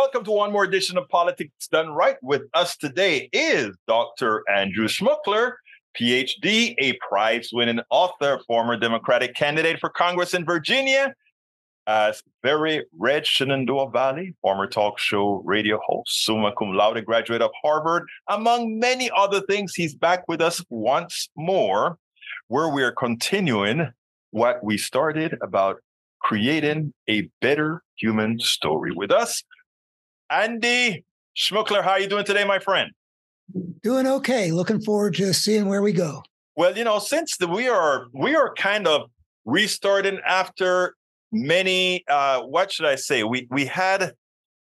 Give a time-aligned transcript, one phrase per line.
[0.00, 2.16] Welcome to one more edition of Politics Done Right.
[2.22, 4.42] With us today is Dr.
[4.50, 5.56] Andrew Schmookler,
[5.94, 11.14] PhD, a prize winning author, former Democratic candidate for Congress in Virginia,
[11.86, 17.50] as very Red Shenandoah Valley, former talk show radio host, summa cum laude graduate of
[17.62, 19.74] Harvard, among many other things.
[19.74, 21.98] He's back with us once more,
[22.48, 23.92] where we are continuing
[24.30, 25.82] what we started about
[26.22, 28.92] creating a better human story.
[28.92, 29.44] With us,
[30.30, 31.04] Andy
[31.36, 32.90] Schmookler, how are you doing today, my friend?
[33.82, 34.52] Doing okay.
[34.52, 36.22] Looking forward to seeing where we go.
[36.56, 39.10] Well, you know, since the, we are we are kind of
[39.44, 40.94] restarting after
[41.32, 43.24] many uh what should I say?
[43.24, 44.12] We we had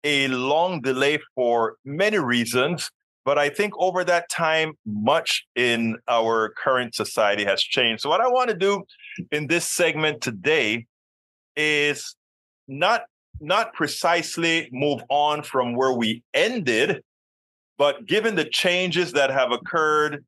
[0.03, 2.91] a long delay for many reasons,
[3.25, 8.03] but I think over that time much in our current society has changed.
[8.03, 8.85] So what I want to do
[9.31, 10.87] in this segment today
[11.57, 12.17] is
[12.67, 13.03] not
[13.41, 17.03] not precisely move on from where we ended,
[17.79, 20.25] but given the changes that have occurred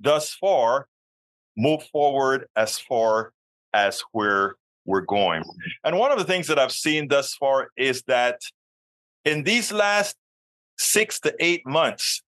[0.00, 0.86] thus far,
[1.56, 3.32] move forward as far
[3.72, 5.44] as where we're going.
[5.84, 8.40] And one of the things that I've seen thus far is that
[9.24, 10.16] in these last
[10.78, 12.22] six to eight months,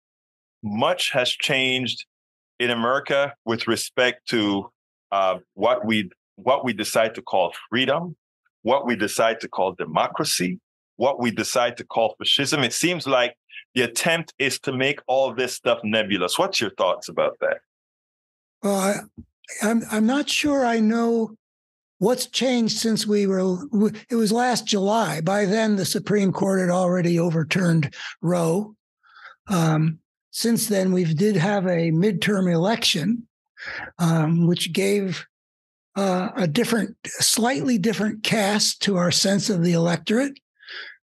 [0.63, 2.05] much has changed
[2.59, 4.69] in America with respect to
[5.11, 8.15] uh, what we what we decide to call freedom,
[8.69, 10.59] what we decide to call democracy,
[10.97, 12.63] what we decide to call fascism.
[12.63, 13.35] It seems like
[13.73, 16.37] the attempt is to make all this stuff nebulous.
[16.37, 17.57] What's your thoughts about that?
[18.61, 18.93] Well, I,
[19.63, 21.35] I'm I'm not sure I know
[21.97, 23.57] what's changed since we were.
[24.07, 25.21] It was last July.
[25.21, 28.75] By then, the Supreme Court had already overturned Roe.
[29.47, 29.97] Um,
[30.29, 33.27] since then, we did have a midterm election,
[33.97, 35.25] um, which gave
[35.99, 40.39] uh, a different, slightly different cast to our sense of the electorate,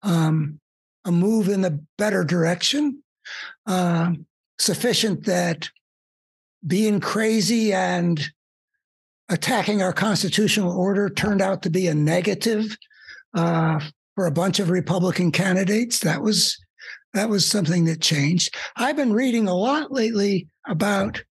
[0.05, 0.61] um,
[1.05, 3.03] a move in the better direction,
[3.67, 4.13] uh,
[4.61, 5.69] sufficient that
[6.65, 8.31] being crazy and
[9.29, 12.77] attacking our constitutional order turned out to be a negative
[13.35, 13.81] uh,
[14.15, 15.99] for a bunch of Republican candidates.
[15.99, 16.57] That was
[17.15, 18.55] that was something that changed.
[18.77, 21.25] I've been reading a lot lately about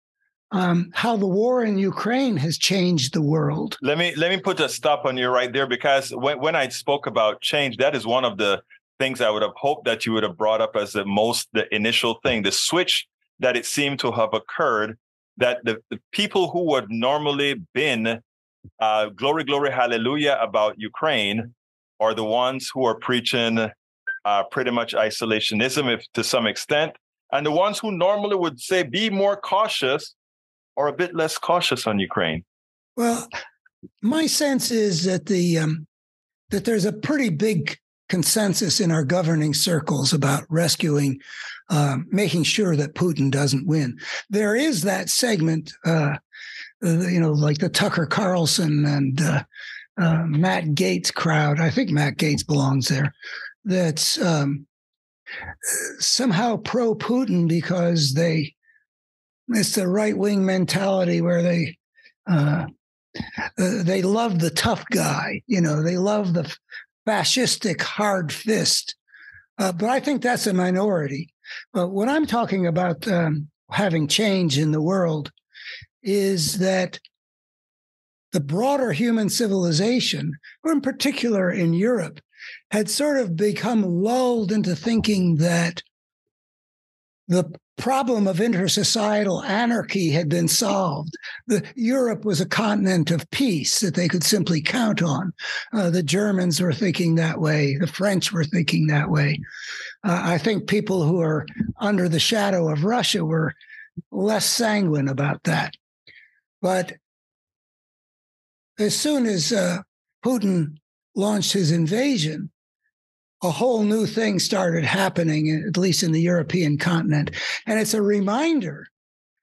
[0.54, 3.78] um, how the war in Ukraine has changed the world.
[3.82, 6.68] Let me let me put a stop on you right there because when, when I
[6.70, 8.62] spoke about change, that is one of the
[9.00, 11.66] things I would have hoped that you would have brought up as the most the
[11.76, 13.08] initial thing, the switch
[13.40, 14.98] that it seemed to have occurred
[15.38, 18.22] that the, the people who would normally been
[18.80, 21.56] uh, glory, glory, hallelujah about Ukraine
[22.00, 23.72] are the ones who are preaching
[24.26, 26.94] uh, pretty much isolationism, if to some extent,
[27.32, 30.14] and the ones who normally would say be more cautious
[30.78, 32.44] are a bit less cautious on Ukraine?
[32.96, 33.28] Well,
[34.02, 35.88] my sense is that the um,
[36.50, 37.78] that there's a pretty big
[38.10, 41.20] consensus in our governing circles about rescuing,
[41.70, 43.98] uh, making sure that Putin doesn't win.
[44.30, 46.18] There is that segment, uh,
[46.86, 49.44] uh, you know, like the Tucker Carlson and uh,
[50.00, 51.60] uh, Matt Gaetz crowd.
[51.60, 53.14] I think Matt Gaetz belongs there.
[53.66, 54.68] That's um,
[56.00, 58.54] somehow pro Putin because they
[59.50, 61.78] it's the right wing mentality where they
[62.30, 62.66] uh,
[63.18, 65.42] uh, they love the tough guy.
[65.48, 66.56] You know, they love the
[67.08, 68.96] fascistic hard fist.
[69.58, 71.34] Uh, but I think that's a minority.
[71.74, 75.32] But what I'm talking about um, having change in the world
[76.02, 77.00] is that
[78.32, 80.34] the broader human civilization,
[80.64, 82.20] or in particular in Europe,
[82.72, 85.84] had sort of become lulled into thinking that
[87.28, 91.14] the problem of intersocietal anarchy had been solved.
[91.48, 95.34] The, Europe was a continent of peace that they could simply count on.
[95.74, 97.76] Uh, the Germans were thinking that way.
[97.78, 99.40] The French were thinking that way.
[100.04, 101.46] Uh, I think people who are
[101.80, 103.54] under the shadow of Russia were
[104.12, 105.74] less sanguine about that.
[106.62, 106.94] But
[108.80, 109.80] as soon as uh,
[110.24, 110.78] Putin
[111.16, 112.52] launched his invasion,
[113.44, 117.32] a whole new thing started happening, at least in the European continent.
[117.68, 118.88] And it's a reminder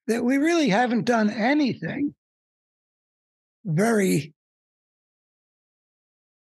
[0.06, 2.14] that we really haven't done anything
[3.64, 4.32] very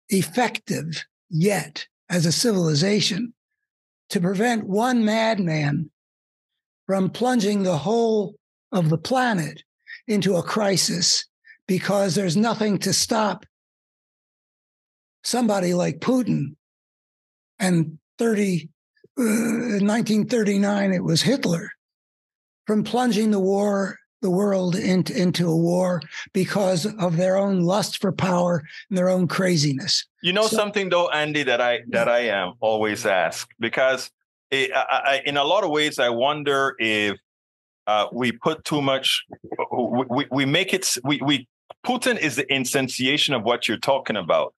[0.10, 3.34] effective yet as a civilization
[4.10, 5.90] to prevent one madman
[6.86, 8.36] from plunging the whole
[8.72, 9.64] of the planet
[10.08, 11.26] into a crisis
[11.68, 13.46] because there's nothing to stop
[15.24, 16.56] somebody like Putin
[17.60, 18.70] and 30,
[19.18, 19.24] uh,
[19.82, 21.72] 1939, it was Hitler,
[22.68, 26.02] from plunging the war, the world into, into a war
[26.34, 30.06] because of their own lust for power and their own craziness.
[30.24, 34.10] You know so, something though, Andy, that I that I am always ask because
[34.50, 37.18] it, I, I, in a lot of ways I wonder if
[37.88, 39.24] uh, we put too much.
[39.72, 40.98] We, we make it.
[41.04, 41.48] We, we
[41.86, 44.56] Putin is the instantiation of what you're talking about,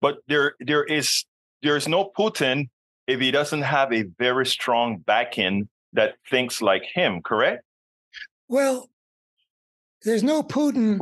[0.00, 1.24] but there there is
[1.62, 2.68] there is no Putin
[3.06, 7.22] if he doesn't have a very strong backing that thinks like him.
[7.22, 7.64] Correct?
[8.48, 8.88] Well,
[10.02, 11.00] there's no Putin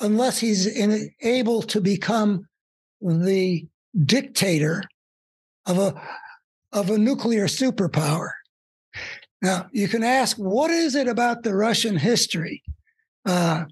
[0.00, 2.46] unless he's in, able to become
[3.00, 3.66] the
[4.04, 4.84] dictator
[5.66, 6.02] of a
[6.72, 8.30] of a nuclear superpower.
[9.40, 12.62] Now, you can ask, what is it about the Russian history,
[13.24, 13.64] uh,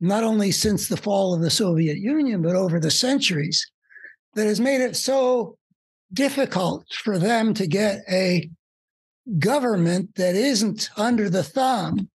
[0.00, 3.70] not only since the fall of the Soviet Union, but over the centuries,
[4.34, 5.56] that has made it so
[6.12, 8.50] difficult for them to get a
[9.38, 12.08] government that isn't under the thumb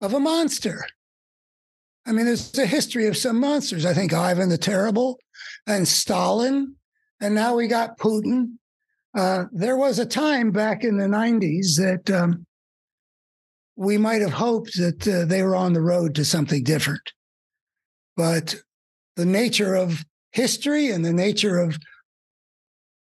[0.00, 0.86] of a monster?
[2.06, 3.84] I mean, there's a history of some monsters.
[3.84, 5.18] I think Ivan the Terrible
[5.66, 6.74] and Stalin,
[7.20, 8.56] and now we got Putin.
[9.16, 12.46] Uh, there was a time back in the 90s that um,
[13.76, 17.12] we might have hoped that uh, they were on the road to something different.
[18.16, 18.56] But
[19.16, 21.78] the nature of history and the nature of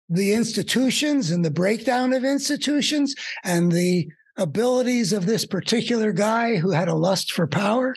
[0.09, 6.71] the institutions and the breakdown of institutions and the abilities of this particular guy who
[6.71, 7.95] had a lust for power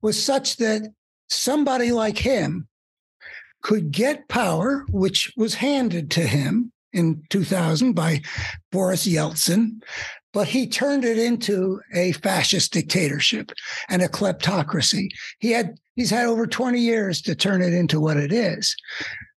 [0.00, 0.82] was such that
[1.28, 2.68] somebody like him
[3.62, 8.20] could get power, which was handed to him in 2000 by
[8.70, 9.82] Boris Yeltsin,
[10.32, 13.52] but he turned it into a fascist dictatorship
[13.88, 15.08] and a kleptocracy.
[15.38, 18.74] He had he's had over 20 years to turn it into what it is.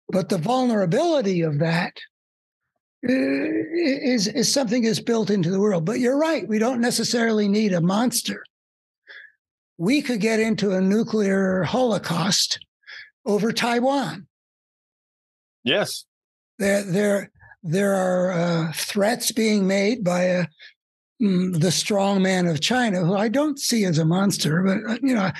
[0.09, 1.97] But the vulnerability of that
[3.07, 5.85] uh, is, is something that's built into the world.
[5.85, 8.43] But you're right, we don't necessarily need a monster
[9.77, 12.59] we could get into a nuclear holocaust
[13.25, 14.27] over Taiwan.
[15.63, 16.05] Yes.
[16.59, 17.31] There, there,
[17.63, 20.45] there are uh, threats being made by a, uh,
[21.21, 24.97] mm, the strong man of China, who I don't see as a monster, but uh,
[25.01, 25.31] you know,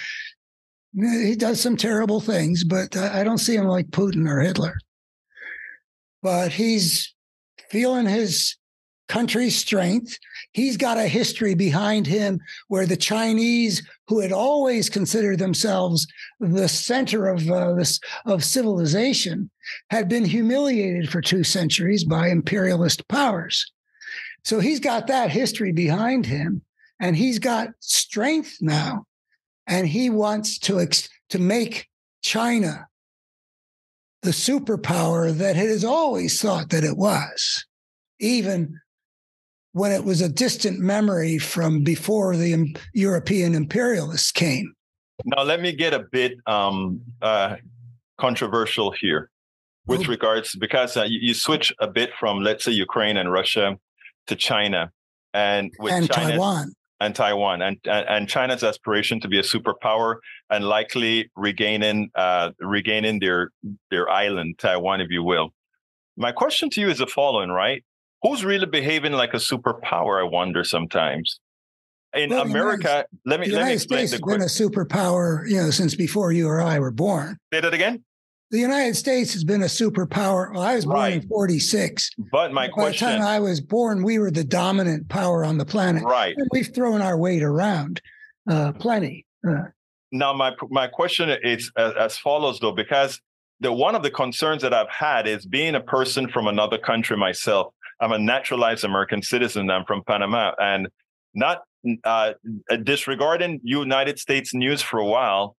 [0.95, 4.77] he does some terrible things, but I don't see him like Putin or Hitler.
[6.21, 7.13] But he's
[7.69, 8.56] feeling his
[9.07, 10.18] country's strength.
[10.53, 12.39] He's got a history behind him
[12.69, 16.07] where the Chinese, who had always considered themselves
[16.39, 19.50] the center of uh, this of civilization,
[19.89, 23.71] had been humiliated for two centuries by imperialist powers.
[24.44, 26.62] So he's got that history behind him,
[27.00, 29.06] and he's got strength now,
[29.67, 31.88] and he wants to ex- to make
[32.21, 32.88] China
[34.21, 37.65] the superpower that it has always thought that it was,
[38.19, 38.79] even
[39.73, 44.73] when it was a distant memory from before the European imperialists came.
[45.25, 47.56] Now, let me get a bit um, uh,
[48.18, 49.29] controversial here
[49.85, 50.06] with oh.
[50.06, 53.77] regards because uh, you, you, switch a bit from, let's say, Ukraine and Russia
[54.27, 54.91] to China,
[55.33, 60.15] and with and China, Taiwan and Taiwan, and, and, China's aspiration to be a superpower
[60.50, 63.51] and likely regaining uh, regaining their
[63.92, 65.50] their island, Taiwan, if you will.
[66.15, 67.83] My question to you is the following, right?
[68.25, 70.19] who's really behaving like a superpower?
[70.19, 71.39] I wonder sometimes.
[72.13, 74.07] In well, America, United, let me let me explain.
[74.07, 77.38] States has been a superpower, you know, since before you or I were born.
[77.53, 78.03] Say that again.
[78.51, 80.53] The United States has been a superpower.
[80.53, 81.13] Well, I was born right.
[81.13, 82.12] in '46.
[82.31, 85.44] But my By question: By the time I was born, we were the dominant power
[85.44, 86.04] on the planet.
[86.04, 86.35] Right.
[86.37, 88.02] And we've thrown our weight around
[88.49, 89.25] uh, plenty.
[89.47, 89.64] Uh,
[90.11, 93.19] now, my my question is as, as follows, though, because
[93.59, 97.18] the one of the concerns that I've had is being a person from another country
[97.18, 97.73] myself.
[97.99, 99.69] I'm a naturalized American citizen.
[99.71, 100.87] I'm from Panama, and
[101.33, 101.64] not
[102.04, 102.33] uh,
[102.83, 105.56] disregarding United States news for a while.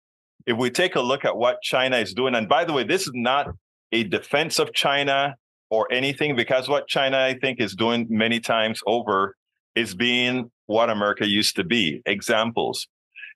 [0.47, 3.03] If we take a look at what China is doing, and by the way, this
[3.03, 3.49] is not
[3.93, 5.37] a defense of China
[5.71, 9.35] or anything, because what China I think is doing many times over
[9.75, 12.03] is being what America used to be.
[12.07, 12.87] Examples.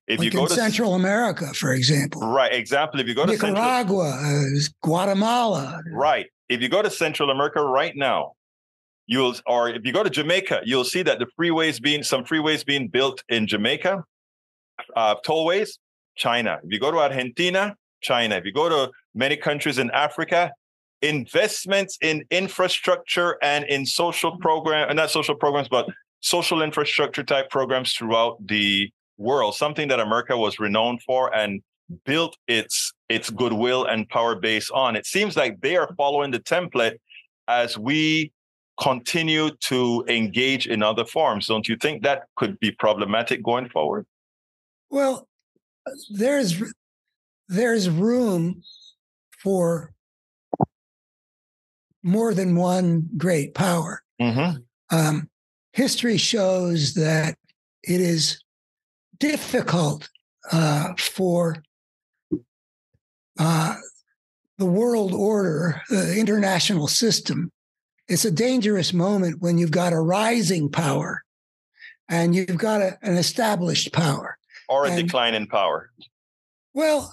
[0.07, 2.53] If like you go to Central America, for example, right?
[2.53, 6.27] Example, if you go to Nicaragua, Central, uh, Guatemala, right?
[6.49, 8.33] If you go to Central America right now,
[9.07, 12.65] you'll or if you go to Jamaica, you'll see that the freeways being some freeways
[12.67, 14.03] being built in Jamaica,
[14.97, 15.79] uh, tollways,
[16.17, 16.59] China.
[16.63, 18.37] If you go to Argentina, China.
[18.37, 20.53] If you go to many countries in Africa,
[21.03, 25.89] investments in infrastructure and in social program, and not social programs, but
[26.21, 31.63] social infrastructure type programs throughout the world, something that America was renowned for and
[32.05, 34.95] built its its goodwill and power base on.
[34.97, 36.99] It seems like they are following the template
[37.49, 38.33] as we
[38.81, 41.49] continue to engage in other forms.
[41.49, 44.07] Don't you think that could be problematic going forward?
[44.89, 45.29] Well,
[46.11, 46.63] there's
[47.49, 48.63] there's room
[49.43, 49.93] for
[52.03, 54.03] more than one great power.
[54.21, 54.59] Mm-hmm.
[54.97, 55.29] Um,
[55.73, 57.37] history shows that
[57.83, 58.43] it is
[59.19, 60.09] difficult
[60.53, 61.63] uh, for
[63.39, 63.75] uh,
[64.59, 67.51] the world order, the international system.
[68.09, 71.23] It's a dangerous moment when you've got a rising power
[72.09, 74.37] and you've got a, an established power.
[74.71, 75.91] Or a And- decline in power.
[76.73, 77.13] Well,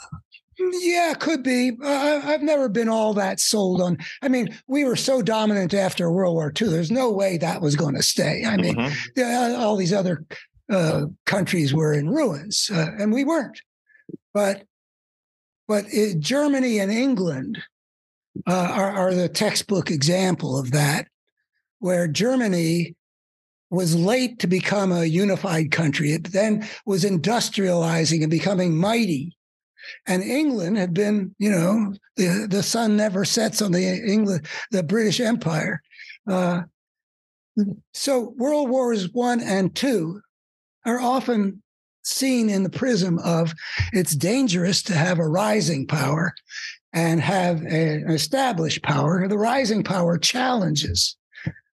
[0.59, 1.71] yeah, could be.
[1.83, 3.97] Uh, I've never been all that sold on.
[4.21, 6.67] I mean, we were so dominant after World War II.
[6.69, 8.43] There's no way that was going to stay.
[8.45, 8.95] I mean, Mhm.
[9.15, 10.23] yeah, all these other
[10.69, 13.61] uh, countries were in ruins, uh, and we weren't.
[14.33, 14.63] But
[15.65, 17.57] but it, Germany and England
[18.45, 21.07] uh, are, are the textbook example of that,
[21.79, 22.96] where Germany
[23.69, 26.11] was late to become a unified country.
[26.11, 29.35] It then was industrializing and becoming mighty.
[30.05, 34.83] And England had been, you know, the, the sun never sets on the England, the
[34.83, 35.81] British Empire.
[36.29, 36.61] Uh,
[37.93, 40.21] so World Wars One and Two
[40.85, 41.61] are often
[42.03, 43.53] seen in the prism of
[43.91, 46.33] it's dangerous to have a rising power
[46.93, 49.27] and have a- an established power.
[49.27, 51.16] The rising power challenges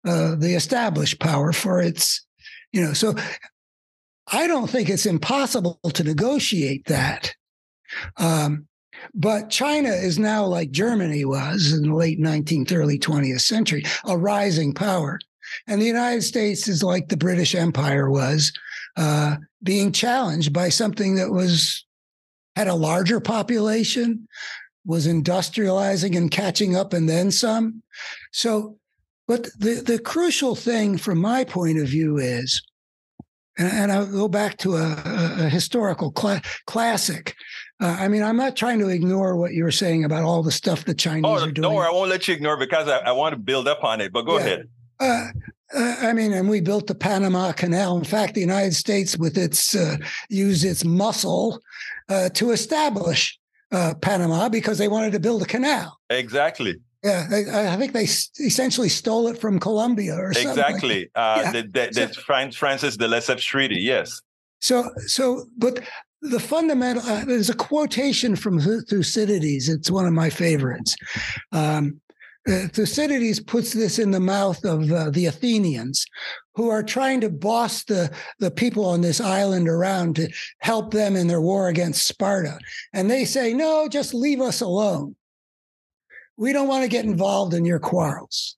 [0.05, 2.25] uh, the established power for its,
[2.73, 3.15] you know, so
[4.33, 7.35] I don't think it's impossible to negotiate that.
[8.17, 8.67] Um,
[9.15, 14.17] but China is now like Germany was in the late 19th, early 20th century, a
[14.17, 15.19] rising power.
[15.67, 18.53] And the United States is like the British Empire was,
[18.97, 21.85] uh, being challenged by something that was
[22.57, 24.29] had a larger population,
[24.85, 27.83] was industrializing and catching up, and then some.
[28.33, 28.79] So,
[29.31, 32.61] but the the crucial thing from my point of view is,
[33.57, 35.03] and, I'll go back to a,
[35.45, 37.37] a, historical cla- classic.
[37.81, 40.51] Uh, I mean, I'm not trying to ignore what you were saying about all the
[40.51, 41.63] stuff the Chinese Oh, are doing.
[41.63, 41.87] don't worry.
[41.87, 44.13] I won't let you ignore because I, I want to build up on it.
[44.13, 44.45] But go Yeah.
[44.45, 44.69] ahead.
[44.99, 45.27] Uh,
[45.77, 47.99] uh, I mean, and we built the Panama Canal.
[47.99, 49.97] In fact, the United States, with its uh,
[50.29, 51.61] used its muscle
[52.09, 53.39] uh, to establish
[53.71, 56.01] uh, Panama because they wanted to build a canal.
[56.11, 56.75] Exactly.
[57.03, 60.51] Yeah, I, I think they essentially stole it from Colombia or something.
[60.51, 61.11] Exactly.
[61.15, 61.53] Uh, Yeah.
[61.53, 63.81] the, the, the Fran- Francis de Lesseps Treaty.
[63.81, 64.21] Yes.
[64.61, 65.81] So, so, but
[66.23, 69.69] the fundamental uh, there's a quotation from Thucydides.
[69.71, 70.95] It's one of my favorites.
[71.53, 72.01] Um,
[72.49, 76.05] uh, Thucydides puts this in the mouth of uh, the Athenians,
[76.55, 80.29] who are trying to boss the the people on this island around to
[80.61, 82.59] help them in their war against Sparta,
[82.93, 85.17] and they say, "No, just leave us alone.
[86.41, 88.57] We don't want to get involved in your quarrels."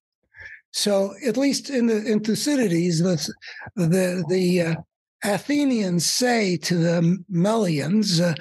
[0.72, 3.34] So, at least in the in Thucydides, the
[3.76, 4.74] the the uh,
[5.24, 8.34] Athenians say to the Melians, uh,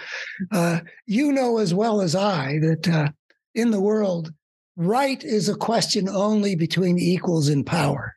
[0.51, 3.09] uh, you know as well as I that uh,
[3.53, 4.33] in the world,
[4.75, 8.15] right is a question only between equals in power.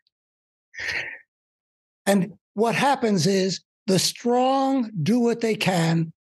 [2.07, 6.13] And what happens is the strong do what they can,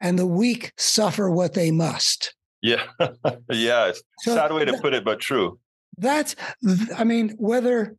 [0.00, 2.34] and the weak suffer what they must.
[2.62, 2.82] Yeah.
[3.50, 3.86] yeah.
[3.88, 5.58] It's So sad way to th- put it, but true.
[5.96, 6.36] that's
[6.96, 7.96] i mean whether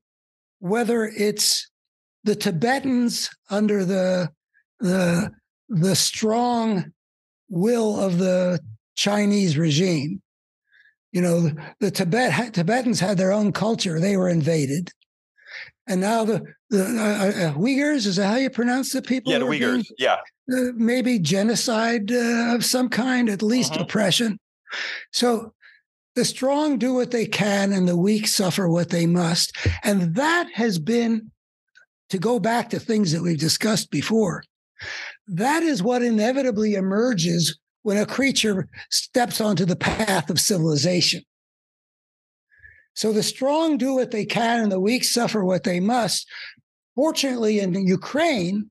[0.59, 1.69] whether it's
[2.23, 4.29] the tibetans under the
[4.79, 5.29] the
[5.67, 6.91] the strong
[7.49, 8.59] will of the
[8.95, 10.21] chinese regime
[11.11, 11.49] you know
[11.81, 14.91] the, tibet tibetans had their own culture they were invaded
[15.87, 19.39] and now the the uh, uh, uyghurs is that how you pronounce the people Yeah,
[19.39, 19.85] the are being- Uyghurs.
[19.97, 20.17] Yeah.
[20.53, 23.81] uh, maybe genocide uh, of some kind, at least Mhm.
[23.81, 24.39] oppression.
[25.11, 25.53] So
[26.15, 29.55] the strong do what they can and the weak suffer what they must.
[29.83, 31.31] And that has been,
[32.09, 34.43] to go back to things that we've discussed before,
[35.27, 41.23] that is what inevitably emerges when a creature steps onto the path of civilization.
[42.95, 46.27] So the strong do what they can and the weak suffer what they must.
[46.95, 48.69] Fortunately, in Ukraine,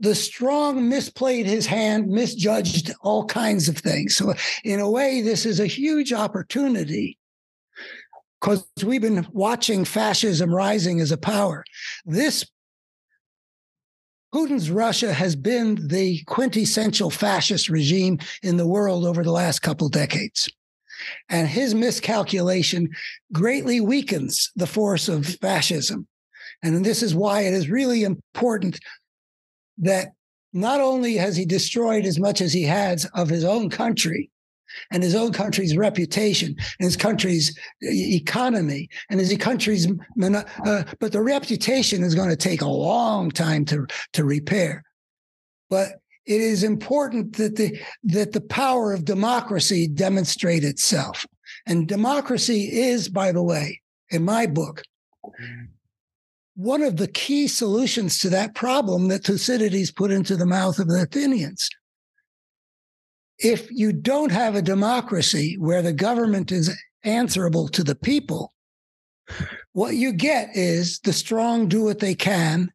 [0.00, 4.16] the strong misplayed his hand, misjudged all kinds of things.
[4.16, 7.18] So, in a way, this is a huge opportunity
[8.40, 11.64] because we've been watching fascism rising as a power.
[12.06, 12.46] This
[14.34, 19.88] Putin's Russia has been the quintessential fascist regime in the world over the last couple
[19.88, 20.48] decades.
[21.28, 22.90] And his miscalculation
[23.32, 26.06] greatly weakens the force of fascism.
[26.62, 28.78] And this is why it is really important
[29.80, 30.12] that
[30.52, 34.30] not only has he destroyed as much as he has of his own country
[34.92, 39.88] and his own country's reputation and his country's economy and his country's
[40.22, 44.84] uh, but the reputation is going to take a long time to to repair
[45.70, 51.26] but it is important that the that the power of democracy demonstrate itself.
[51.66, 54.82] And democracy is, by the way, in my book,
[56.60, 60.88] one of the key solutions to that problem that Thucydides put into the mouth of
[60.88, 61.70] the Athenians.
[63.38, 68.52] If you don't have a democracy where the government is answerable to the people,
[69.72, 72.70] what you get is the strong do what they can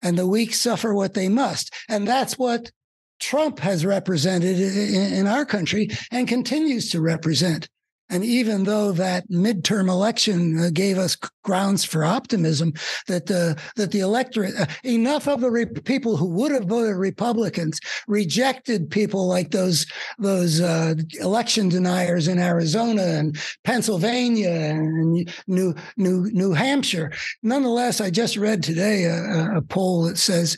[0.00, 1.74] and the weak suffer what they must.
[1.88, 2.70] And that's what
[3.18, 7.68] Trump has represented in, our country and continues to represent.
[8.14, 12.72] And even though that midterm election uh, gave us grounds for optimism
[13.08, 16.94] that the that the electorate, uh, enough of the re- people who would have voted
[16.94, 19.84] Republicans rejected people like those
[20.20, 27.10] those uh, election deniers in Arizona and Pennsylvania and New New New Hampshire.
[27.42, 30.56] Nonetheless, I just read today a, a poll that says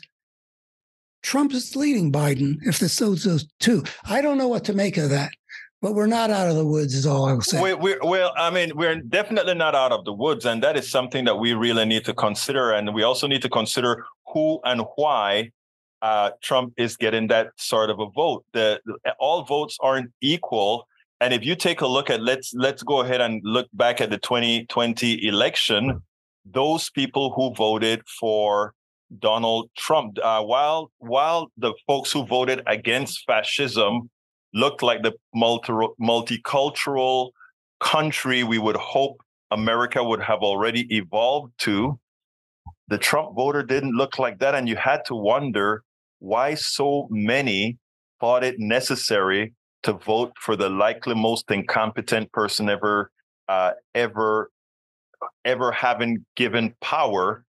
[1.23, 3.83] Trump is leading Biden if this those those two.
[4.05, 5.31] I don't know what to make of that
[5.81, 8.49] but we're not out of the woods is all i'll say we, we, well i
[8.49, 11.85] mean we're definitely not out of the woods and that is something that we really
[11.85, 15.51] need to consider and we also need to consider who and why
[16.01, 18.45] uh, trump is getting that sort of a vote.
[18.53, 18.79] The
[19.19, 20.87] all votes aren't equal
[21.21, 24.09] and if you take a look at let's let's go ahead and look back at
[24.09, 26.01] the 2020 election
[26.45, 28.73] those people who voted for
[29.19, 34.09] donald trump uh, while while the folks who voted against fascism
[34.53, 37.31] looked like the multi- multicultural
[37.79, 41.99] country we would hope America would have already evolved to.
[42.87, 44.55] The Trump voter didn't look like that.
[44.55, 45.83] And you had to wonder
[46.19, 47.77] why so many
[48.19, 53.11] thought it necessary to vote for the likely most incompetent person ever,
[53.47, 54.49] uh, ever,
[55.45, 57.45] ever having given power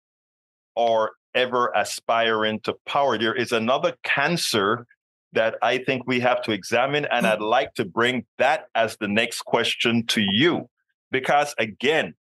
[0.76, 3.18] or ever aspiring to power.
[3.18, 4.86] There is another cancer
[5.32, 7.06] that I think we have to examine.
[7.10, 10.68] And I'd like to bring that as the next question to you.
[11.10, 12.14] Because again,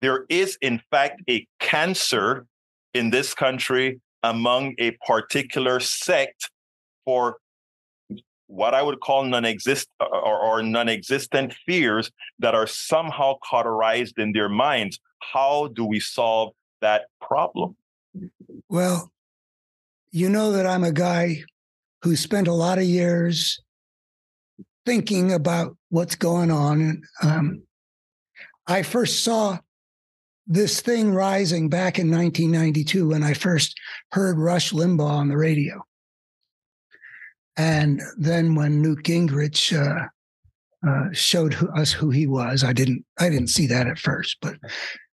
[0.00, 2.46] there is, in fact, a cancer
[2.94, 6.50] in this country among a particular sect
[7.04, 7.38] for
[8.46, 14.48] what I would call non-exist or, or, non-existent fears that are somehow cauterized in their
[14.48, 14.98] minds.
[15.20, 17.76] How do we solve that problem?
[18.68, 19.12] Well,
[20.10, 21.44] you know that I'm a guy
[22.02, 23.60] who spent a lot of years
[24.86, 27.02] thinking about what's going on.
[27.22, 27.62] Um,
[28.66, 29.58] I first saw
[30.46, 33.78] this thing rising back in 1992 when I first
[34.12, 35.82] heard Rush Limbaugh on the radio.
[37.56, 40.06] And then when Newt Gingrich uh,
[40.86, 44.38] uh, showed who, us who he was, I didn't I didn't see that at first,
[44.40, 44.56] but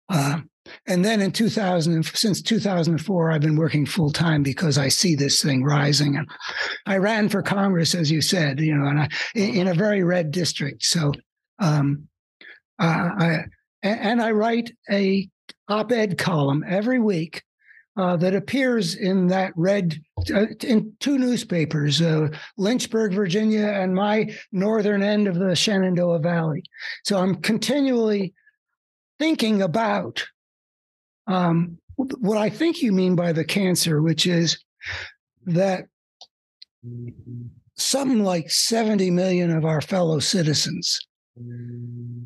[0.09, 0.41] uh,
[0.87, 5.43] and then in 2000, since 2004, I've been working full time because I see this
[5.43, 6.17] thing rising.
[6.17, 6.29] And
[6.87, 10.31] I ran for Congress, as you said, you know, and I, in a very red
[10.31, 10.85] district.
[10.85, 11.13] So,
[11.59, 12.09] um,
[12.79, 13.39] uh, I
[13.83, 15.29] and I write a
[15.69, 17.43] op-ed column every week
[17.97, 20.01] uh, that appears in that red
[20.35, 26.65] uh, in two newspapers, uh, Lynchburg, Virginia, and my northern end of the Shenandoah Valley.
[27.05, 28.35] So I'm continually
[29.19, 30.25] thinking about
[31.27, 34.59] um, what I think you mean by the cancer, which is
[35.47, 35.85] that
[37.77, 40.99] something like 70 million of our fellow citizens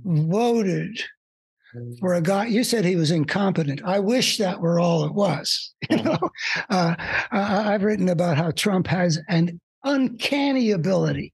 [0.05, 1.01] voted
[2.01, 3.83] for a guy you said he was incompetent.
[3.85, 6.19] I wish that were all it was you know?
[6.71, 6.95] Uh,
[7.31, 11.33] i've written about how trump has an uncanny ability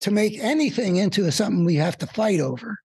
[0.00, 2.78] to make anything into something we have to fight over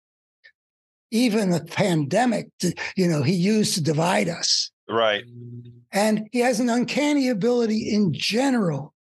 [1.12, 4.72] even the pandemic, to, you know, he used to divide us.
[4.90, 5.24] Right.
[5.92, 8.94] And he has an uncanny ability in general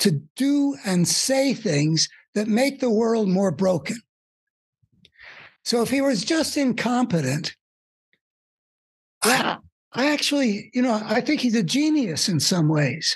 [0.00, 3.96] to do and say things that make the world more broken.
[5.64, 7.54] So if he was just incompetent,
[9.22, 9.58] I,
[9.92, 13.14] I actually, you know, I think he's a genius in some ways.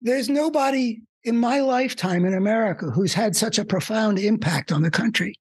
[0.00, 4.90] There's nobody in my lifetime in America who's had such a profound impact on the
[4.90, 5.34] country.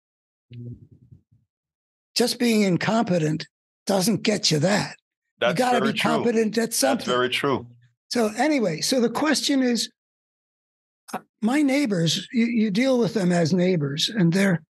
[2.16, 3.48] Just being incompetent
[3.86, 4.96] doesn't get you that.
[5.40, 6.12] That's you got to be true.
[6.12, 7.06] competent at something.
[7.06, 7.68] That's very true.
[8.10, 9.90] So anyway, so the question is,
[11.14, 14.62] uh, my neighbors, you, you deal with them as neighbors, and they're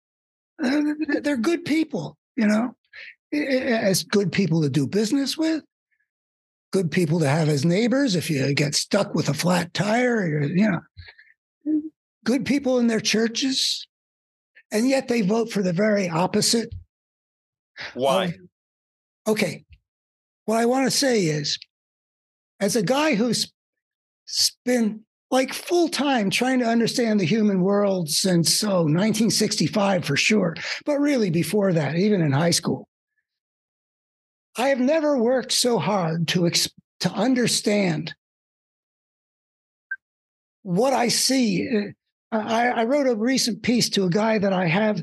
[0.62, 0.82] uh,
[1.22, 2.74] they're good people, you know,
[3.32, 5.62] as good people to do business with,
[6.72, 8.14] good people to have as neighbors.
[8.14, 11.82] If you get stuck with a flat tire, you know,
[12.24, 13.86] good people in their churches,
[14.72, 16.74] and yet they vote for the very opposite.
[17.94, 18.26] Why?
[18.26, 18.48] Um,
[19.28, 19.64] okay.
[20.44, 21.58] What I want to say is
[22.60, 23.52] as a guy who's
[24.64, 30.56] been like full time trying to understand the human world since oh, 1965 for sure,
[30.84, 32.88] but really before that, even in high school.
[34.56, 36.50] I have never worked so hard to
[37.00, 38.14] to understand
[40.62, 41.68] what I see.
[41.68, 41.92] Eh,
[42.32, 45.02] I, I wrote a recent piece to a guy that I have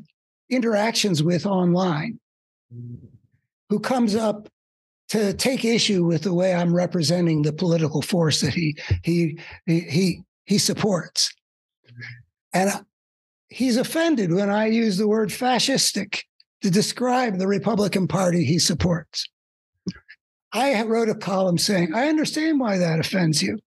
[0.50, 2.20] interactions with online,
[3.70, 4.48] who comes up
[5.10, 10.22] to take issue with the way I'm representing the political force that he he he
[10.46, 11.34] he supports.
[12.54, 12.72] And
[13.50, 16.24] he's offended when I use the word fascistic
[16.62, 19.28] to describe the Republican Party he supports.
[20.54, 23.60] I wrote a column saying, I understand why that offends you.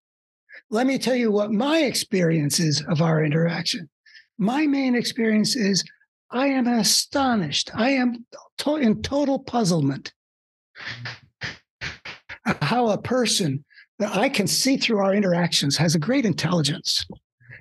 [0.71, 3.89] Let me tell you what my experience is of our interaction.
[4.39, 5.85] My main experience is
[6.31, 7.71] I am astonished.
[7.75, 8.25] I am
[8.59, 10.13] to- in total puzzlement
[12.63, 13.65] how a person
[13.99, 17.05] that I can see through our interactions has a great intelligence,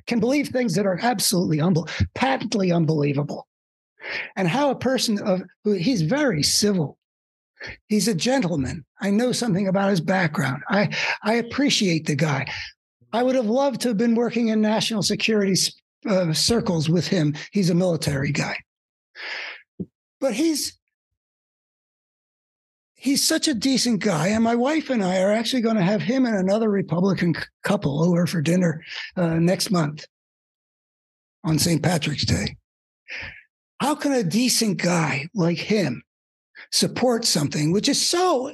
[0.07, 3.47] can believe things that are absolutely humble, patently unbelievable,
[4.35, 6.97] and how a person of who he's very civil.
[7.87, 8.85] He's a gentleman.
[9.01, 10.63] I know something about his background.
[10.69, 12.45] I I appreciate the guy.
[13.11, 15.55] I would have loved to have been working in national security
[16.07, 17.35] uh, circles with him.
[17.51, 18.57] He's a military guy,
[20.19, 20.77] but he's
[22.93, 24.27] he's such a decent guy.
[24.27, 28.03] And my wife and I are actually going to have him and another Republican couple
[28.03, 28.83] over for dinner
[29.15, 30.05] uh, next month
[31.43, 31.81] on St.
[31.81, 32.57] Patrick's Day.
[33.81, 36.03] How can a decent guy like him
[36.71, 38.51] support something which is so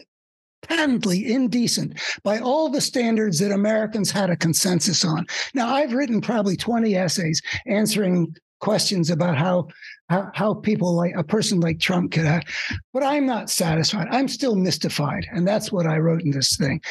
[0.67, 5.25] patently indecent by all the standards that Americans had a consensus on?
[5.53, 9.67] Now, I've written probably 20 essays answering questions about how
[10.09, 12.43] how, how people like a person like Trump could have.
[12.93, 14.07] But I'm not satisfied.
[14.11, 15.25] I'm still mystified.
[15.31, 16.81] And that's what I wrote in this thing.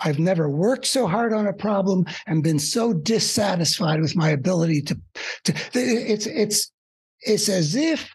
[0.00, 4.82] I've never worked so hard on a problem and been so dissatisfied with my ability
[4.82, 5.00] to,
[5.44, 6.70] to it's it's
[7.20, 8.08] it's as if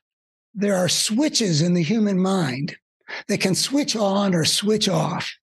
[0.53, 2.75] there are switches in the human mind
[3.27, 5.33] that can switch on or switch off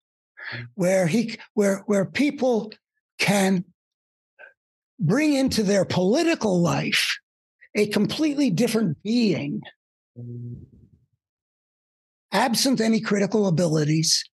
[0.54, 0.66] mm.
[0.74, 2.72] where he where where people
[3.18, 3.64] can
[4.98, 7.18] bring into their political life
[7.74, 9.62] a completely different being,
[12.32, 14.24] absent any critical abilities,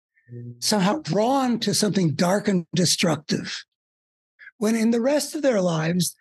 [0.59, 3.65] somehow drawn to something dark and destructive,
[4.59, 6.16] when in the rest of their lives,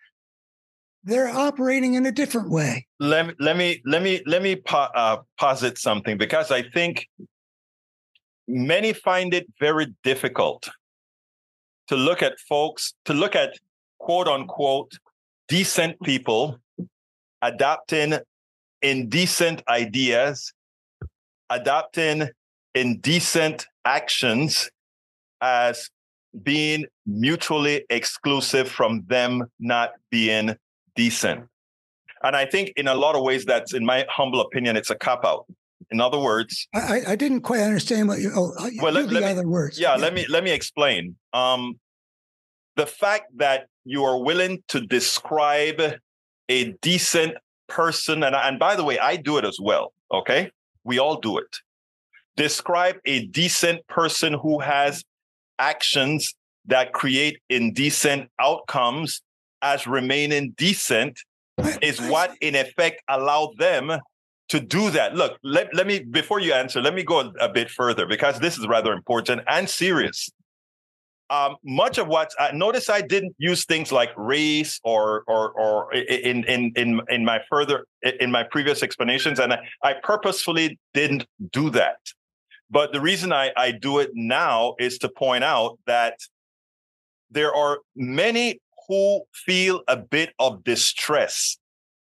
[1.06, 2.86] they're operating in a different way.
[2.98, 7.08] Let me let me let me let me po- uh, posit something because I think
[8.48, 10.68] many find it very difficult
[11.88, 13.58] to look at folks to look at
[13.98, 14.98] quote unquote
[15.48, 16.58] decent people
[17.40, 18.14] adopting
[18.82, 20.52] indecent ideas,
[21.50, 22.28] adopting
[22.74, 24.68] indecent actions
[25.40, 25.88] as
[26.42, 30.56] being mutually exclusive from them not being
[30.96, 31.44] decent.
[32.22, 34.94] And I think in a lot of ways, that's, in my humble opinion, it's a
[34.96, 35.46] cop out.
[35.90, 38.32] In other words, I, I didn't quite understand what you.
[38.34, 39.78] Oh, well, let, let other me, words.
[39.78, 41.14] Yeah, yeah, let me let me explain.
[41.32, 41.78] Um,
[42.74, 45.80] the fact that you are willing to describe
[46.48, 47.36] a decent
[47.68, 49.92] person, and, and by the way, I do it as well.
[50.10, 50.50] Okay.
[50.82, 51.56] We all do it.
[52.36, 55.04] Describe a decent person who has
[55.58, 56.34] actions
[56.66, 59.22] that create indecent outcomes
[59.62, 61.18] as remaining decent
[61.80, 63.98] is what in effect allowed them
[64.48, 65.14] to do that.
[65.14, 68.58] Look, let, let me, before you answer, let me go a bit further because this
[68.58, 70.30] is rather important and serious
[71.30, 75.92] um, much of what I notice I didn't use things like race or or or
[75.92, 77.86] in in in in my further
[78.20, 81.98] in my previous explanations, and I, I purposefully didn't do that.
[82.70, 86.18] But the reason I, I do it now is to point out that
[87.30, 91.58] there are many who feel a bit of distress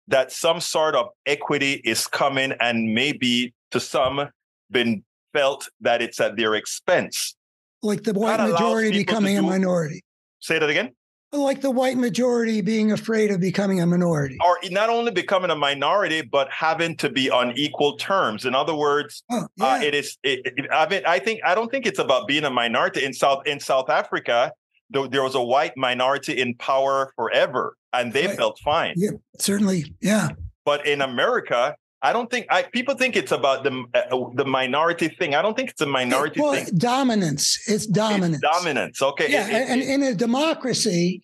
[0.07, 4.29] that some sort of equity is coming and maybe to some
[4.71, 7.35] been felt that it's at their expense
[7.81, 10.03] like the white majority becoming a minority.
[10.39, 10.91] Say that again.
[11.31, 14.37] Like the white majority being afraid of becoming a minority.
[14.43, 18.45] Or not only becoming a minority, but having to be on equal terms.
[18.45, 19.65] In other words, oh, uh, yeah.
[19.65, 20.17] uh, it is.
[20.23, 23.13] It, it, I mean, I think I don't think it's about being a minority in
[23.13, 24.53] South in South Africa.
[24.89, 28.37] There was a white minority in power forever, and they right.
[28.37, 28.95] felt fine.
[28.97, 29.93] Yeah, certainly.
[30.01, 30.29] Yeah.
[30.65, 35.09] But in America, I don't think I, people think it's about the uh, the minority
[35.09, 35.35] thing.
[35.35, 36.65] I don't think it's a minority well, thing.
[36.77, 37.59] Dominance.
[37.67, 38.41] It's dominance.
[38.41, 39.01] It's dominance.
[39.01, 39.29] Okay.
[39.29, 41.23] Yeah, it, and, in a democracy,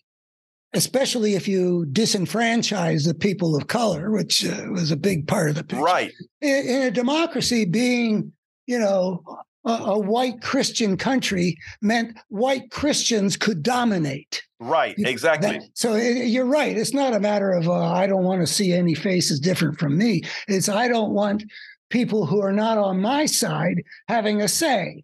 [0.74, 5.56] especially if you disenfranchise the people of color, which uh, was a big part of
[5.56, 5.82] the picture.
[5.82, 6.12] Right.
[6.42, 8.32] In, in, a democracy, being
[8.66, 9.22] you know
[9.66, 14.42] a, a white Christian country meant white Christians could dominate.
[14.58, 15.58] Right, exactly.
[15.58, 16.76] That, so it, you're right.
[16.76, 19.98] It's not a matter of uh, I don't want to see any faces different from
[19.98, 20.22] me.
[20.48, 21.44] It's I don't want
[21.90, 25.02] people who are not on my side having a say.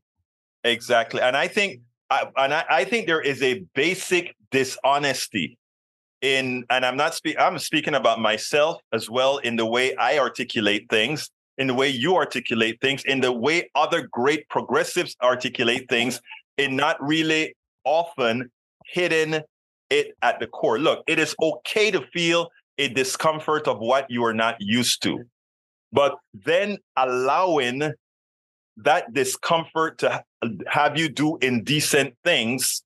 [0.64, 5.58] Exactly, and I think, I, and I, I think there is a basic dishonesty
[6.20, 7.40] in, and I'm not speaking.
[7.40, 11.88] I'm speaking about myself as well in the way I articulate things in the way
[11.88, 16.20] you articulate things, in the way other great progressives articulate things,
[16.58, 18.50] and not really often
[18.86, 19.40] hitting
[19.90, 20.78] it at the core.
[20.78, 25.24] Look, it is okay to feel a discomfort of what you are not used to,
[25.92, 27.92] but then allowing
[28.78, 30.24] that discomfort to
[30.66, 32.82] have you do indecent things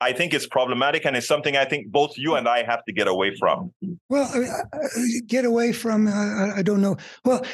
[0.00, 2.92] I think it's problematic, and it's something I think both you and I have to
[2.92, 3.72] get away from.
[4.08, 4.30] Well,
[5.26, 6.96] get away from uh, I don't know.
[7.24, 7.44] Well,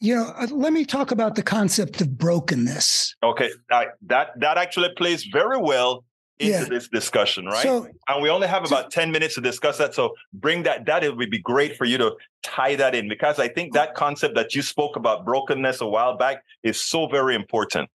[0.00, 3.16] you know, uh, let me talk about the concept of brokenness.
[3.22, 6.04] Okay, I, that that actually plays very well
[6.38, 6.64] into yeah.
[6.64, 7.62] this discussion, right?
[7.62, 9.94] So, and we only have about 10 minutes to discuss that.
[9.94, 13.38] So bring that, that it would be great for you to tie that in because
[13.38, 17.34] I think that concept that you spoke about brokenness a while back is so very
[17.34, 17.90] important.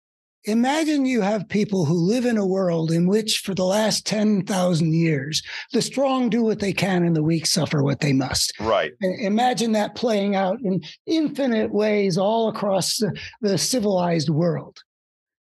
[0.49, 4.95] Imagine you have people who live in a world in which, for the last 10,000
[4.95, 8.59] years, the strong do what they can and the weak suffer what they must.
[8.59, 8.93] Right.
[9.03, 14.79] And imagine that playing out in infinite ways all across the, the civilized world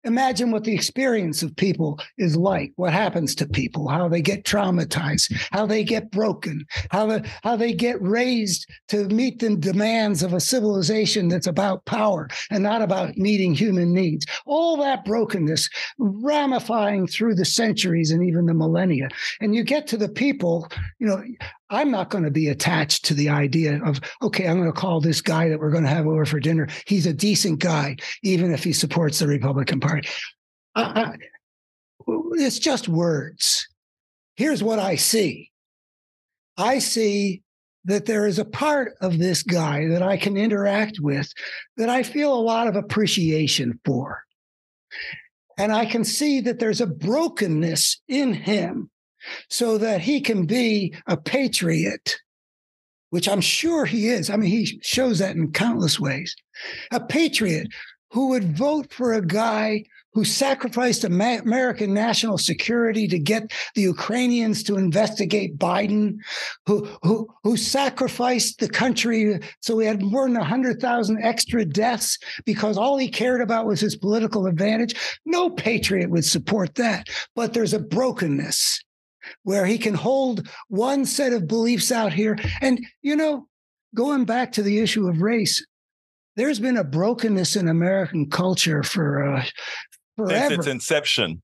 [0.07, 2.73] imagine what the experience of people is like.
[2.77, 3.88] What happens to people?
[3.88, 5.35] How they get traumatized?
[5.51, 6.64] How they get broken?
[6.90, 11.85] How, the, how they get raised to meet the demands of a civilization that's about
[11.85, 14.25] power and not about meeting human needs.
[14.47, 19.09] All that brokenness ramifying through the centuries and even the millennia.
[19.40, 21.23] And you get to the people you know
[21.70, 25.00] I'm not going to be attached to the idea of, okay, I'm going to call
[25.00, 26.68] this guy that we're going to have over for dinner.
[26.87, 30.09] He's a decent guy, even if he supports the Republican Party.
[30.74, 31.16] I, I,
[32.33, 33.66] it's just words.
[34.37, 35.50] Here's what I see
[36.57, 37.42] I see
[37.85, 41.33] that there is a part of this guy that I can interact with
[41.76, 44.22] that I feel a lot of appreciation for.
[45.59, 48.90] And I can see that there's a brokenness in him
[49.49, 52.17] so that he can be a patriot,
[53.11, 54.31] which I'm sure he is.
[54.31, 56.35] I mean, he shows that in countless ways.
[56.93, 57.69] A patriot
[58.11, 59.85] who would vote for a guy
[60.17, 66.17] who sacrificed American national security to get the Ukrainians to investigate Biden,
[66.65, 72.79] who, who, who sacrificed the country so we had more than 100,000 extra deaths because
[72.79, 74.95] all he cared about was his political advantage.
[75.27, 77.09] No patriot would support that.
[77.35, 78.83] But there's a brokenness
[79.43, 82.39] where he can hold one set of beliefs out here.
[82.61, 83.47] And, you know,
[83.95, 85.65] going back to the issue of race,
[86.37, 89.45] there's been a brokenness in American culture for uh,
[90.17, 90.49] forever.
[90.49, 91.43] Since its inception.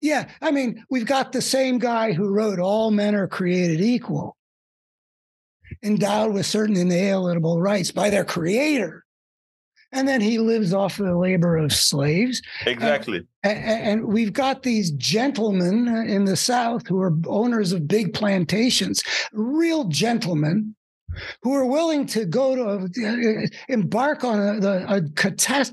[0.00, 0.28] Yeah.
[0.42, 4.36] I mean, we've got the same guy who wrote All Men Are Created Equal,
[5.82, 9.03] endowed with certain inalienable rights by their creator
[9.94, 12.42] and then he lives off of the labor of slaves.
[12.66, 13.26] Exactly.
[13.42, 18.12] And, and, we've got these gentlemen uh, in the South who are owners of big
[18.12, 19.02] plantations,
[19.32, 20.74] real gentlemen
[21.42, 25.02] who are willing to go to embark on a, a,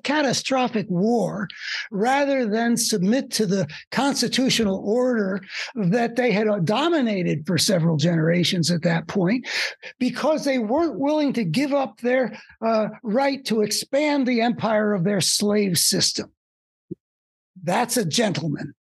[0.04, 1.48] catastrophic war
[1.92, 5.42] rather than submit to the constitutional order
[5.76, 9.48] that they had dominated for several generations at that point
[10.00, 15.04] because they weren't willing to give up their uh, right to expand the empire of
[15.04, 16.32] their slave system.
[17.64, 18.74] That's a gentleman.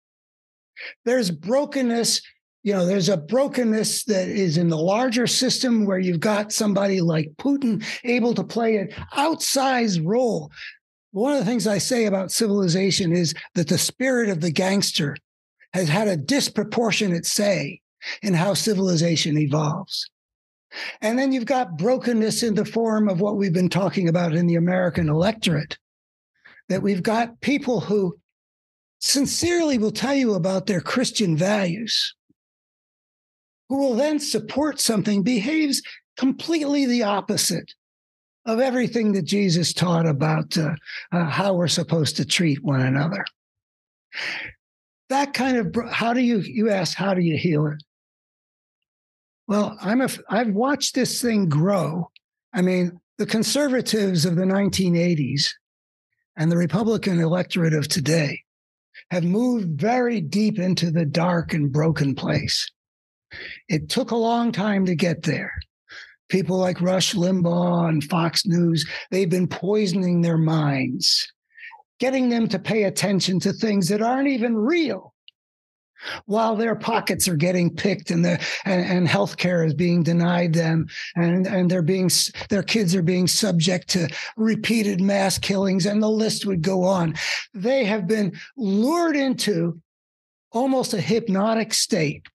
[1.05, 2.23] There's brokenness
[2.63, 7.01] you know, there's a brokenness that is in the larger system where you've got somebody
[7.01, 10.51] like Putin able to play an outsized role.
[11.13, 15.17] One of the things I say about civilization is that the spirit of the gangster
[15.73, 17.81] has had a disproportionate say
[18.23, 20.11] in how civilization evolves.
[21.01, 24.47] And then you've got brokenness in the form of what we've been talking about in
[24.47, 25.79] the American electorate,
[26.69, 28.17] that we've got people who
[29.01, 32.15] sincerely will tell you about their Christian values
[33.71, 35.81] who will then support something behaves
[36.19, 37.73] completely the opposite
[38.45, 40.75] of everything that Jesus taught about uh,
[41.13, 43.25] uh, how we're supposed to treat one another.
[45.09, 47.83] That kind of how do you you ask how do you heal it?
[49.47, 52.11] Well, I'm a I've watched this thing grow.
[52.53, 55.53] I mean, the conservatives of the 1980s
[56.37, 58.43] and the Republican electorate of today
[59.13, 62.69] have moved very deep into the dark and broken place.
[63.69, 65.53] It took a long time to get there.
[66.29, 71.33] People like Rush Limbaugh and Fox News, they've been poisoning their minds
[72.01, 75.15] getting them to pay attention to things that aren't even real
[76.25, 80.55] while their pockets are getting picked and the and, and health care is being denied
[80.55, 82.11] them and and they're being
[82.49, 87.15] their kids are being subject to repeated mass killings and the list would go on
[87.53, 89.79] they have been lured into
[90.53, 92.27] almost a hypnotic state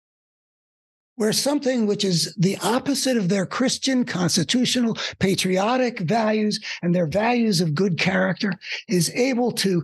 [1.15, 7.61] where something which is the opposite of their Christian, constitutional, patriotic values and their values
[7.61, 8.53] of good character
[8.87, 9.83] is able to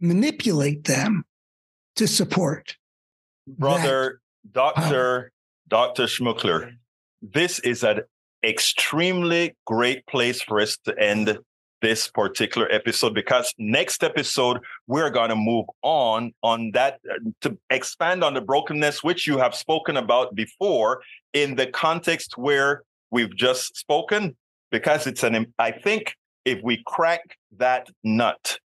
[0.00, 1.24] manipulate them
[1.96, 2.76] to support.
[3.46, 4.20] Brother,
[4.50, 5.32] Dr.
[5.68, 6.04] Dr.
[6.04, 6.72] Schmookler,
[7.20, 8.00] this is an
[8.42, 11.38] extremely great place for us to end
[11.82, 17.56] this particular episode because next episode we're going to move on on that uh, to
[17.70, 21.00] expand on the brokenness which you have spoken about before
[21.32, 24.36] in the context where we've just spoken
[24.70, 26.14] because it's an i think
[26.44, 28.58] if we crack that nut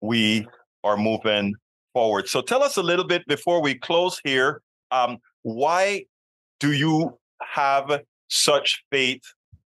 [0.00, 0.46] we
[0.84, 1.54] are moving
[1.92, 2.28] forward.
[2.28, 6.04] So tell us a little bit before we close here um, why
[6.60, 9.22] do you have such faith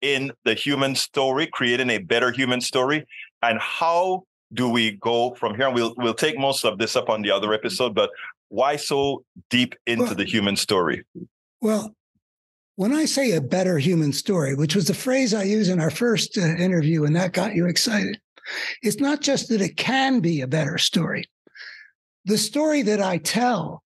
[0.00, 3.06] in the human story, creating a better human story,
[3.42, 5.66] and how do we go from here?
[5.66, 8.10] And we'll we'll take most of this up on the other episode, but
[8.48, 11.04] why so deep into well, the human story?
[11.60, 11.94] Well,
[12.76, 15.90] when I say a better human story, which was the phrase I used in our
[15.90, 18.20] first uh, interview, and that got you excited,
[18.82, 21.24] it's not just that it can be a better story.
[22.24, 23.82] The story that I tell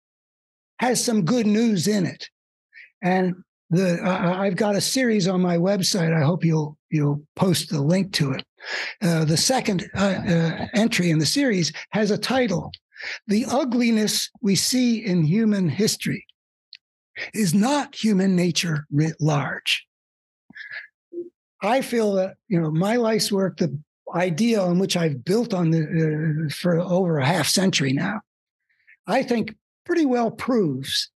[0.79, 2.29] has some good news in it.
[3.01, 3.35] And
[3.73, 6.15] the uh, I've got a series on my website.
[6.15, 8.45] I hope you'll you'll post the link to it.
[9.01, 12.71] Uh, the second uh, uh, entry in the series has a title:
[13.27, 16.25] "The ugliness we see in human history
[17.33, 19.85] is not human nature writ large."
[21.61, 23.75] I feel that you know my life's work, the
[24.13, 28.21] idea on which I've built on the uh, for over a half century now,
[29.07, 31.09] I think pretty well proves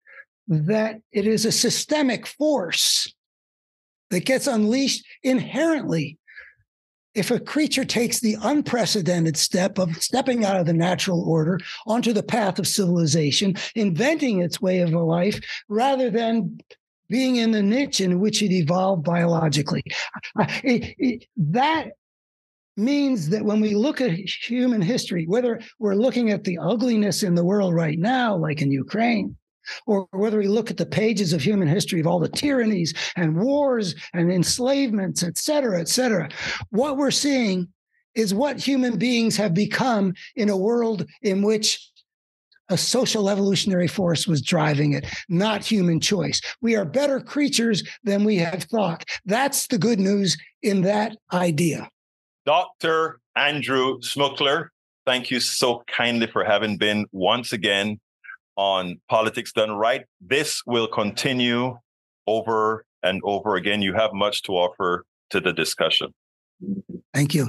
[0.48, 3.12] that it is a systemic force
[4.10, 6.18] that gets unleashed inherently
[7.14, 12.12] if a creature takes the unprecedented step of stepping out of the natural order onto
[12.12, 16.58] the path of civilization, inventing its way of life, rather than
[17.08, 19.82] being in the niche in which it evolved biologically.
[20.64, 21.90] It, it, that
[22.76, 27.36] means that when we look at human history, whether we're looking at the ugliness in
[27.36, 29.36] the world right now, like in Ukraine,
[29.86, 33.36] or whether we look at the pages of human history of all the tyrannies and
[33.36, 36.28] wars and enslavements, et cetera, et cetera,
[36.70, 37.68] what we're seeing
[38.14, 41.90] is what human beings have become in a world in which
[42.70, 46.40] a social evolutionary force was driving it, not human choice.
[46.62, 49.04] We are better creatures than we have thought.
[49.26, 51.88] That's the good news in that idea.
[52.46, 53.20] Dr.
[53.36, 54.68] Andrew Schmookler,
[55.04, 58.00] thank you so kindly for having been once again
[58.56, 60.04] on politics done right.
[60.20, 61.78] This will continue
[62.26, 63.82] over and over again.
[63.82, 66.14] You have much to offer to the discussion.
[67.12, 67.48] Thank you